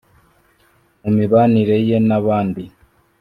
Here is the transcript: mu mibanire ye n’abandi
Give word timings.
mu 1.01 1.09
mibanire 1.17 1.75
ye 1.87 1.97
n’abandi 2.07 2.63